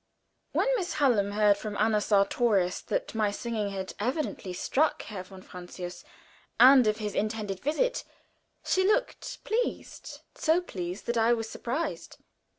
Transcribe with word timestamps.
When 0.51 0.67
Miss 0.77 0.93
Hallam 0.93 1.33
heard 1.33 1.57
from 1.59 1.77
Anna 1.77 2.01
Sartorius 2.01 2.81
that 2.85 3.13
my 3.13 3.29
singing 3.29 3.69
had 3.69 3.93
evidently 3.99 4.51
struck 4.51 4.99
Herr 5.03 5.21
von 5.21 5.43
Francius, 5.43 6.03
and 6.59 6.87
of 6.87 6.97
his 6.97 7.13
intended 7.13 7.59
visit, 7.59 8.03
she 8.65 8.83
looked 8.83 9.43
pleased 9.43 10.21
so 10.33 10.59
pleased 10.59 11.05
that 11.05 11.17
I 11.19 11.33
was 11.33 11.47
surprised. 11.47 12.17